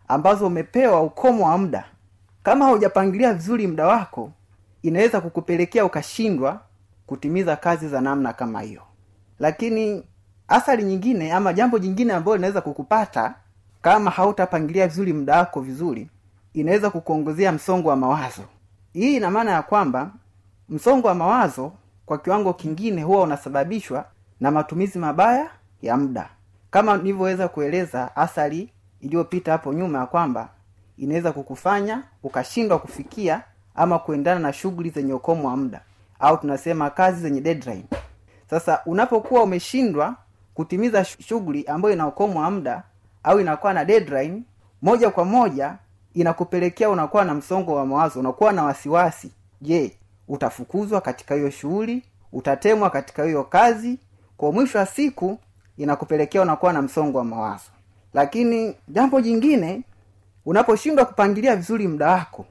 ambazo 0.08 0.48
umepewa 0.48 1.02
ukomo 1.02 1.48
wa 1.48 1.58
muda 1.58 1.86
kama 2.44 2.66
haujapangilia 2.66 3.34
vizuri 3.34 3.68
muda 3.68 3.88
wako 3.88 4.32
inaweza 4.82 5.22
kukupelekea 5.22 5.86
ukashindwa 5.86 6.60
kutimiza 7.08 7.56
kazi 7.56 7.88
za 7.88 8.02
namna 8.02 8.34
kama 8.34 8.62
hiyo. 8.62 8.82
Lakini 9.40 10.04
athari 10.48 10.84
nyingine 10.84 11.34
ama 11.34 11.54
jambo 11.54 11.80
jingine 11.80 12.14
ambayo 12.14 12.36
linaweza 12.38 12.62
kukupata 12.62 13.34
kama 13.82 14.12
hautapangilia 14.12 14.88
vizuri 14.88 15.14
muda 15.14 15.38
wako 15.38 15.62
vizuri 15.62 16.10
inaweza 16.54 16.90
kukuongezea 16.90 17.52
msongo 17.52 17.90
wa 17.90 17.96
mawazo. 17.96 18.42
Hii 18.94 19.16
ina 19.16 19.32
maana 19.32 19.52
ya 19.52 19.62
kwamba 19.62 20.12
msongo 20.70 21.08
wa 21.08 21.16
mawazo 21.16 21.72
kwa 22.06 22.18
kiwango 22.18 22.54
kingine 22.54 23.04
huwa 23.04 23.22
unasababishwa 23.22 24.06
na 24.40 24.52
matumizi 24.52 25.00
mabaya 25.00 25.50
ya 25.82 25.98
muda 25.98 26.30
kama 26.72 26.98
nilivyoweza 26.98 27.48
kueleza 27.48 28.16
athari 28.16 28.70
iliyopita 29.02 29.52
hapo 29.52 29.74
nyuma 29.74 30.00
ya 30.00 30.06
kwamba 30.06 30.50
inaweza 30.98 31.32
kukufanya 31.32 32.04
ukashindwa 32.24 32.80
kufikia 32.80 33.44
ama 33.76 34.00
kuendana 34.00 34.40
na 34.40 34.54
shughuli 34.54 34.90
zenye 34.90 35.14
ukomo 35.14 35.48
wa 35.48 35.58
muda 35.58 35.82
au 36.20 36.38
tunasema 36.38 36.90
kazi 36.90 37.22
zenye 37.22 37.42
deadline. 37.42 37.86
Sasa 38.50 38.82
unapokuwa 38.86 39.44
umeshindwa 39.44 40.16
kutimiza 40.54 41.06
shughuli 41.06 41.64
ambayo 41.66 41.94
ina 41.94 42.08
ukomo 42.08 42.40
wa 42.40 42.52
muda 42.52 42.84
au 43.24 43.40
inakuwa 43.40 43.74
na 43.74 43.86
deadline 43.86 44.42
moja 44.82 45.10
kwa 45.10 45.26
moja 45.26 45.76
inakupelekea 46.14 46.90
unakuwa 46.90 47.26
na 47.26 47.34
msongo 47.34 47.76
wa 47.76 47.86
mawazo 47.86 48.20
unakuwa 48.20 48.52
na 48.54 48.64
wasiwasi. 48.64 49.32
Je 49.62 49.98
utafukuzwa 50.28 51.02
katika 51.02 51.36
hiyo 51.36 51.50
shughuli? 51.50 52.04
Utatemwa 52.32 52.90
katika 52.90 53.24
hiyo 53.24 53.44
kazi? 53.44 54.00
Kwa 54.38 54.52
mwisho 54.52 54.78
wa 54.78 54.86
siku 54.86 55.40
inakupelekea 55.82 56.42
unakuwa 56.42 56.74
na 56.74 56.82
msongo 56.82 57.18
wa 57.18 57.24
mawazo. 57.24 57.72
Lakini 58.14 58.76
jambo 58.88 59.22
jingine 59.22 59.82
unaposhindwa 60.46 61.06
kupangilia 61.06 61.56
vizuri 61.56 61.88
muda 61.88 62.08
wako 62.12 62.46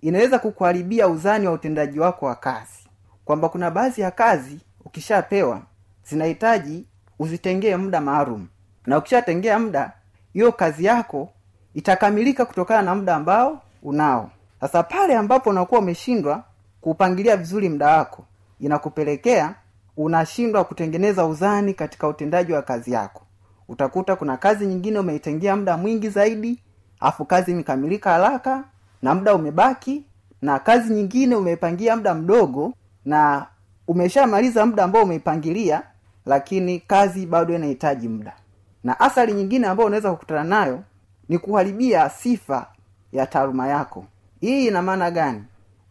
inaweza 0.00 0.38
kukuharibia 0.38 1.08
uzani 1.08 1.46
wa 1.46 1.52
utendaji 1.52 2.00
wako 2.00 2.26
wa 2.26 2.34
kazi. 2.34 2.88
Kwamba 3.24 3.48
kuna 3.48 3.70
baadhi 3.70 4.00
ya 4.00 4.10
kazi 4.10 4.58
ukishapewa 4.84 5.62
zinahitaji 6.08 6.84
uzitengee 7.18 7.76
muda 7.76 8.00
maalum. 8.00 8.46
Na 8.86 8.98
ukishatengea 8.98 9.58
muda 9.58 9.92
hiyo 10.32 10.52
kazi 10.52 10.84
yako 10.84 11.28
itakamilika 11.74 12.44
kutokana 12.44 12.82
na 12.82 12.94
muda 12.94 13.14
ambao 13.16 13.62
unao. 13.82 14.30
Sasa 14.60 14.82
pale 14.82 15.16
ambapo 15.16 15.50
unakuwa 15.50 15.80
umeshindwa 15.80 16.44
kuupangilia 16.80 17.36
vizuri 17.36 17.68
muda 17.68 17.96
wako 17.96 18.24
inakupelekea 18.60 19.54
unashindwa 19.96 20.64
kutengeneza 20.64 21.26
uzani 21.26 21.74
katika 21.74 22.08
utendaji 22.08 22.52
wa 22.52 22.62
kazi 22.62 22.92
yako. 22.92 23.22
Utakuta 23.68 24.16
kuna 24.16 24.36
kazi 24.36 24.66
nyingine 24.66 24.98
umeitengea 24.98 25.56
muda 25.56 25.76
mwingi 25.76 26.08
zaidi 26.08 26.58
afu 27.00 27.24
kazi 27.24 27.50
imekamilika 27.50 28.10
haraka 28.10 28.64
na 29.02 29.14
muda 29.14 29.34
umebaki 29.34 30.04
na 30.42 30.58
kazi 30.58 30.94
nyingine 30.94 31.36
umeipangia 31.36 31.96
muda 31.96 32.14
mdogo 32.14 32.72
na 33.04 33.46
umeshamaliza 33.88 34.66
muda 34.66 34.84
ambao 34.84 35.02
umeipangilia 35.02 35.82
lakini 36.26 36.80
kazi 36.80 37.26
bado 37.26 37.54
inahitaji 37.54 38.08
muda. 38.08 38.32
Na 38.84 39.00
athari 39.00 39.32
nyingine 39.32 39.66
ambayo 39.66 39.86
unaweza 39.86 40.10
kukutana 40.12 40.44
nayo 40.44 40.80
ni 41.28 41.38
kuharibia 41.38 42.10
sifa 42.10 42.66
ya 43.12 43.26
taaluma 43.26 43.68
yako. 43.68 44.04
Hii 44.40 44.66
ina 44.66 44.82
maana 44.82 45.10
gani? 45.10 45.44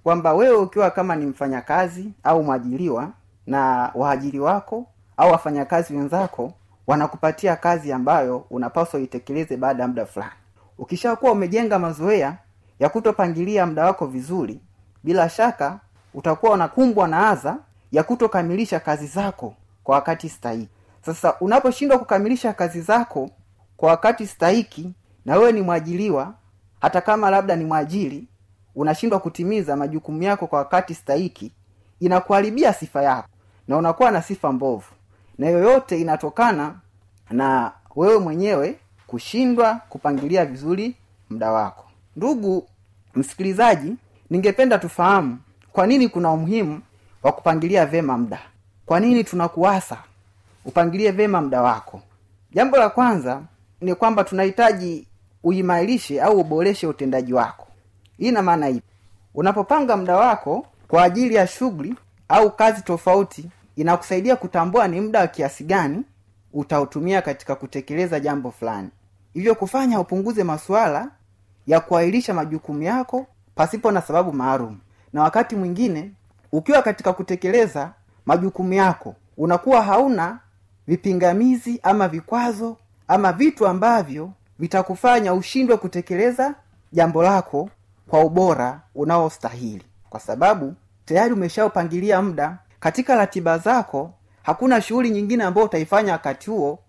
Kwamba 0.04 0.34
wewe 0.34 0.56
ukiwa 0.58 0.92
kama 0.92 1.16
ni 1.16 1.26
mfanyakazi 1.26 2.10
au 2.24 2.44
mwajiliwa 2.44 3.10
na 3.47 3.91
waajiri 3.95 4.39
wako 4.39 4.86
au 5.17 5.32
wafanyakazi 5.32 5.95
wenzako 5.95 6.53
wanakupatia 6.88 7.56
kazi 7.56 7.91
ambayo 7.93 8.38
unapaswa 8.49 8.99
uitekeleze 8.99 9.58
baada 9.58 9.84
ya 9.84 9.88
muda 9.88 10.06
fulani. 10.06 10.32
Ukishakuwa 10.77 11.32
umejenga 11.32 11.79
mazoea 11.79 12.38
ya 12.79 12.89
kutopangilia 12.89 13.65
muda 13.65 13.86
wako 13.86 14.06
vizuri 14.06 14.60
bila 15.03 15.29
shaka 15.29 15.79
utakuwa 16.13 16.51
unakumbwa 16.51 17.08
na 17.08 17.29
adha 17.29 17.58
ya 17.91 18.03
kutokamilisha 18.03 18.79
kazi 18.79 19.08
zako 19.08 19.53
kwa 19.84 19.95
wakati 19.95 20.29
stahiki. 20.29 20.69
Sasa 21.06 21.36
unaposhindwa 21.39 21.99
kukamilisha 21.99 22.53
kazi 22.53 22.82
zako 22.82 23.29
kwa 23.77 23.89
wakati 23.89 24.27
stahiki 24.27 24.93
na 25.25 25.36
wewe 25.38 25.51
ni 25.51 25.62
mwajiliwa 25.62 26.34
hata 26.82 27.01
kama 27.01 27.29
labda 27.29 27.56
ni 27.56 27.65
mwajiri 27.65 28.27
unashindwa 28.75 29.19
kutimiza 29.19 29.75
majukumu 29.75 30.23
yako 30.23 30.47
kwa 30.47 30.60
wakati 30.60 30.95
stahiki 30.95 31.51
inakuharibia 31.99 32.73
sifa 32.73 33.01
yako 33.03 33.27
na 33.67 33.78
unakuwa 33.78 34.12
na 34.12 34.21
sifa 34.21 34.52
mbovu. 34.52 34.86
Na 35.38 35.47
yoyote 35.49 36.02
inatokana 36.02 36.76
na 37.30 37.71
wewe 37.95 38.19
mwenyewe 38.19 38.76
kushindwa 39.08 39.76
kupangilia 39.89 40.45
vizuri 40.45 40.95
muda 41.30 41.52
wako. 41.52 41.86
Ndugu 42.15 42.67
msikilizaji 43.15 43.95
ningependa 44.30 44.78
tufahamu 44.80 45.38
kwa 45.71 45.88
nini 45.88 46.10
kuna 46.10 46.32
umuhimu 46.32 46.82
wa 47.23 47.32
kupangilia 47.32 47.86
vema 47.86 48.17
muda. 48.17 48.39
Kwa 48.86 48.99
nini 48.99 49.23
tunakuasa 49.23 49.97
upangilie 50.65 51.12
vema 51.12 51.41
muda 51.41 51.62
wako? 51.62 52.02
Jambo 52.54 52.78
la 52.78 52.89
kwanza 52.89 53.41
ni 53.82 53.95
kwamba 53.95 54.23
tunahitaji 54.23 55.08
uimarishe 55.43 56.21
au 56.21 56.39
uboreshe 56.39 56.88
utendaji 56.88 57.34
wako. 57.34 57.67
Hii 58.17 58.28
ina 58.28 58.41
maana 58.41 58.69
ipi? 58.69 58.88
Unapopanga 59.36 59.97
muda 59.97 60.15
wako 60.17 60.67
kwa 60.88 61.04
ajili 61.04 61.36
ya 61.36 61.47
shughuli 61.47 61.95
au 62.29 62.51
kazi 62.51 62.81
tofauti 62.81 63.49
inakusaidia 63.75 64.36
kutambua 64.36 64.88
ni 64.88 65.01
muda 65.01 65.19
wa 65.19 65.27
kiasi 65.27 65.63
gani 65.63 66.03
utautumia 66.53 67.21
katika 67.21 67.55
kutekeleza 67.55 68.19
jambo 68.19 68.51
fulani. 68.51 68.89
Hivyo 69.33 69.55
kufanya 69.55 69.99
upunguze 69.99 70.43
masuala 70.43 71.09
ya 71.67 71.79
kuahirisha 71.79 72.33
majukumu 72.33 72.83
yako 72.83 73.25
pasipo 73.55 73.91
na 73.91 74.01
sababu 74.01 74.33
maalum. 74.33 74.77
Na 75.13 75.23
wakati 75.23 75.55
mwingine 75.55 76.12
ukiwa 76.51 76.81
katika 76.81 77.13
kutekeleza 77.13 77.93
majukumu 78.25 78.73
yako 78.73 79.15
unakuwa 79.38 79.81
hauna 79.81 80.39
vipingamizi 80.88 81.79
ama 81.83 82.07
vikwazo 82.07 82.77
ama 83.07 83.33
vitu 83.33 83.67
ambavyo 83.67 84.31
vitakufanya 84.59 85.33
ushindwe 85.33 85.77
kutekeleza 85.77 86.55
jambo 86.91 87.23
lako 87.23 87.69
kwa 88.07 88.19
ubora 88.25 88.81
unaostahili. 88.95 89.83
Kwa 90.09 90.19
sababu 90.19 90.73
tayari 91.06 91.34
umeshaupangilia 91.34 92.22
muda. 92.22 92.58
Katika 92.80 93.16
ratiba 93.16 93.58
zako 93.58 94.13
hakuna 94.44 94.82
shughuli 94.82 95.10
nyingine 95.10 95.44
ambayo 95.44 95.66
utaifanya 95.68 96.12
wakati 96.12 96.50
huo. 96.50 96.80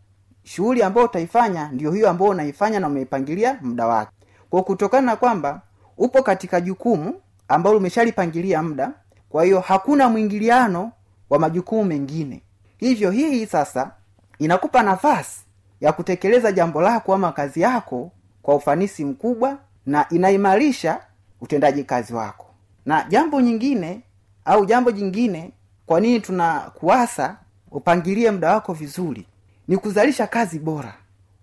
Shughuli 0.42 0.82
ambayo 0.82 1.06
utaifanya 1.06 1.68
ndio 1.72 1.92
hiyo 1.92 2.10
ambayo 2.10 2.30
unaifanya 2.30 2.80
na 2.80 2.86
umeipangilia 2.86 3.58
muda 3.62 3.86
wake. 3.86 4.12
Kwa 4.50 4.62
kutokana 4.62 5.06
na 5.06 5.16
kwamba 5.16 5.60
upo 5.98 6.22
katika 6.22 6.60
jukumu 6.60 7.14
ambalo 7.48 7.76
umeshalipangilia 7.76 8.62
muda 8.62 8.92
kwa 9.28 9.44
hiyo 9.44 9.60
hakuna 9.60 10.08
mwingiliano 10.08 10.92
wa 11.30 11.38
majukumu 11.38 11.84
mengine. 11.84 12.42
Hivyo 12.76 13.10
hii 13.10 13.46
sasa 13.46 13.90
inakupa 14.38 14.82
nafasi 14.82 15.40
ya 15.80 15.92
kutekeleza 15.92 16.52
jambo 16.52 16.80
lako 16.82 17.14
ama 17.14 17.32
kazi 17.32 17.60
yako 17.60 18.10
kwa 18.42 18.54
ufanisi 18.54 19.04
mkubwa 19.04 19.58
na 19.86 20.06
inaimarisha 20.10 21.00
utendaji 21.40 21.84
kazi 21.84 22.14
wako 22.14 22.46
na 22.86 23.06
jambo 23.08 23.40
nyingine 23.40 24.00
au 24.44 24.66
jambo 24.66 24.90
jingine 24.90 25.52
kwa 25.86 26.00
nini 26.00 26.20
tunakuasa 26.20 27.36
upangilie 27.70 28.30
muda 28.30 28.52
wako 28.54 28.72
vizuri 28.72 29.26
ni 29.68 29.76
kuzalisha 29.76 30.26
kazi 30.26 30.58
bora. 30.58 30.94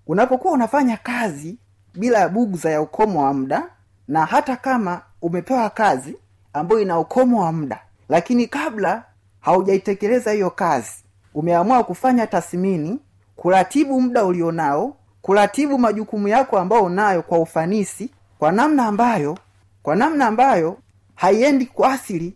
Unapokuwa 0.08 0.54
unafanya 0.54 0.97
kazi 0.97 1.58
bila 1.93 2.19
ya 2.19 2.30
bugza 2.30 2.69
ya 2.71 2.82
ukomo 2.82 3.23
wa 3.23 3.34
muda 3.34 3.63
na 4.08 4.25
hata 4.25 4.56
kama 4.56 5.01
umepewa 5.21 5.69
kazi 5.69 6.17
ambayo 6.54 6.82
ina 6.82 6.99
ukomo 6.99 7.41
wa 7.43 7.51
muda 7.51 7.80
lakini 8.10 8.47
kabla 8.47 9.04
haujaitekeleza 9.39 10.32
hiyo 10.32 10.49
kazi 10.49 10.91
umeamua 11.34 11.84
kufanya 11.84 12.27
tathmini 12.27 12.99
kuratibu 13.36 14.01
muda 14.01 14.25
ulionao 14.25 14.95
kuratibu 15.21 15.77
majukumu 15.77 16.27
yako 16.27 16.60
ambayo 16.60 16.84
unayo 16.84 17.21
kwa 17.21 17.39
ufanisi 17.39 18.10
kwa 18.39 18.51
namna 18.51 18.86
ambayo 18.86 19.38
kwa 19.84 19.95
namna 19.95 20.27
ambayo 20.27 20.77
haiendi 21.22 21.66
kuathiri 21.66 22.34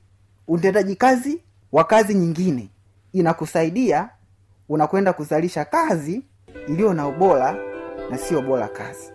utendaji 0.48 0.95
kazi 0.95 1.41
wa 1.71 1.84
kazi 1.84 2.13
nyingine. 2.13 2.69
Inakusaidia 3.13 4.10
unakwenda 4.69 5.13
kuzalisha 5.13 5.65
kazi 5.65 6.21
iliyo 6.67 6.93
na 6.93 7.08
ubora 7.08 7.58
na 8.10 8.17
sio 8.17 8.41
bora 8.41 8.67
kazi 8.67 9.12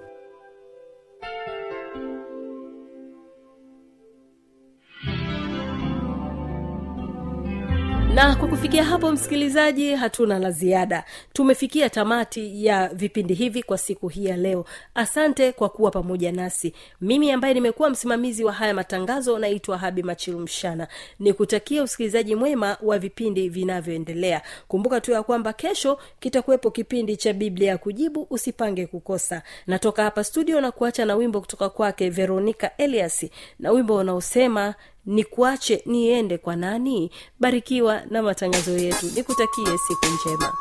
na 8.15 8.37
kwa 8.37 8.49
kufikia 8.49 8.85
hapo 8.85 9.13
msikilizaji 9.13 9.95
hatuna 9.95 10.39
la 10.39 10.51
ziada. 10.51 11.05
Tumefikia 11.33 11.91
tamati 11.91 12.67
ya 12.67 12.89
vipindi 12.89 13.35
hivi 13.35 13.63
kwa 13.63 13.79
siku 13.79 14.09
hii 14.09 14.25
ya 14.25 14.37
leo. 14.37 14.65
Asante 14.95 15.53
kwa 15.53 15.69
kuwa 15.69 15.91
pamoja 15.91 16.33
nasi. 16.33 16.73
Mimi 17.01 17.31
ambaye 17.33 17.55
nimekuwa 17.55 17.91
msimamizi 17.91 18.45
wa 18.45 18.53
haya 18.53 18.75
matangazo 18.75 19.39
naitwa 19.39 19.79
habi 19.79 20.03
machilu 20.03 20.39
mshana. 20.39 20.89
Ni 21.19 21.33
kutakia 21.33 21.83
usikilizaji 21.83 22.35
mwema 22.35 22.77
wa 22.83 22.99
vipindi 22.99 23.49
vinavyoendelea. 23.49 24.43
Kumbuka 24.69 25.01
tu 25.01 25.13
ya 25.13 25.23
kwamba 25.23 25.53
kesho 25.53 25.99
kitakuwepo 26.21 26.71
kipindi 26.71 27.17
cha 27.17 27.33
biblia 27.33 27.69
ya 27.71 27.79
kujibu 27.79 28.27
usipange 28.31 28.87
kukosa. 28.87 29.43
Natoka 29.67 30.03
hapa 30.03 30.25
studio 30.25 30.61
na 30.61 30.71
kuacha 30.73 31.05
na 31.05 31.15
wimbo 31.15 31.41
kutoka 31.41 31.69
kwake 31.69 32.11
veronica 32.11 32.71
elias. 32.79 33.27
Na 33.59 33.71
wimbo 33.71 33.97
unaosema 33.97 34.75
nikuache 35.07 35.83
niende 35.87 36.39
kwa 36.39 36.57
nani? 36.57 37.11
Barikiwa 37.41 38.03
na 38.11 38.23
matangazo 38.23 38.79
yetu. 38.79 39.07
Nikutakie 39.17 39.79
siku 39.89 40.07
njema. 40.07 40.53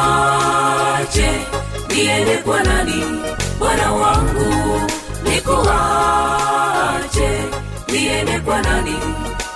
Nikuache 0.00 1.30
niende 1.88 2.36
kwa 2.36 2.62
nani? 2.62 3.04
Bwana 3.58 3.92
wangu. 3.92 4.80
Nikuache 5.24 6.50
niende 7.92 8.40
kwa 8.40 8.62
nani? 8.62 8.96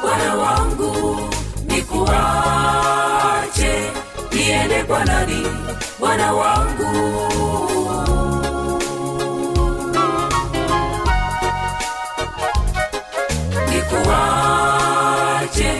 Bwana 0.03 0.35
wangu. 0.35 1.19
Nikuache 1.67 2.74
niende 4.55 4.83
kwa 4.85 5.05
nani 5.05 5.47
bwana 6.01 6.33
wangu? 6.33 6.91
Nikuache 14.35 15.71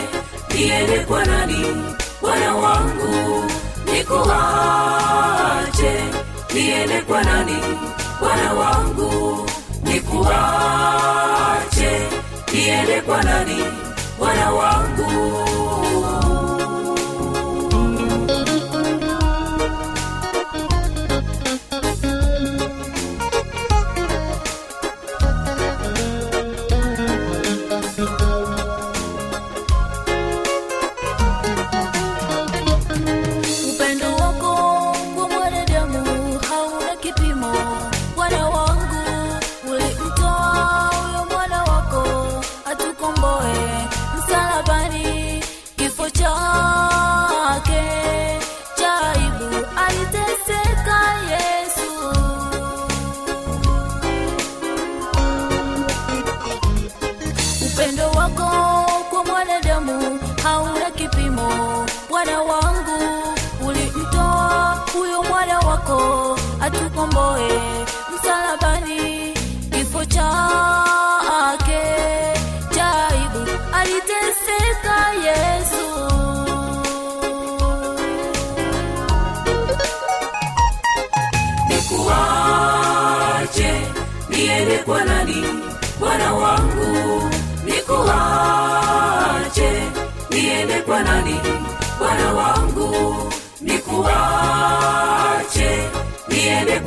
niende 0.53 0.99
kwa 0.99 1.25
nani 1.25 1.65
bwana 2.21 2.55
wangu? 2.55 3.43
Nikuache 3.93 5.93
niende 6.53 7.01
kwa 7.01 7.23
nani 7.23 7.57
bwana 8.19 8.53
wangu? 8.53 9.45
Nikuache 9.83 11.91
niende 12.53 13.01
kwa 13.01 13.23
nani 13.23 13.63
bwana 14.19 14.51
wangu 14.51 15.45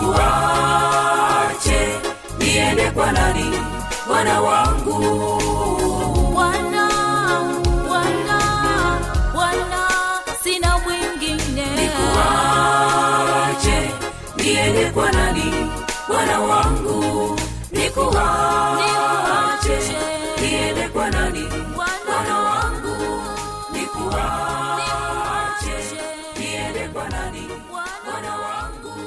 nikuache 0.00 1.88
niende 2.38 2.90
kwa 2.90 3.12
nani 3.12 3.44
bwana 4.08 4.40
wangu 4.40 5.42